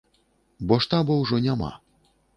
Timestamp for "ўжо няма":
1.21-1.71